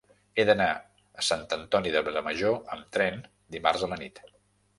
He 0.35 0.43
d'anar 0.49 0.69
a 1.19 1.25
Sant 1.27 1.43
Antoni 1.57 1.91
de 1.97 2.01
Vilamajor 2.07 2.57
amb 2.77 2.89
tren 2.99 3.21
dimarts 3.59 3.87
a 3.87 3.93
la 3.95 4.01
nit. 4.07 4.25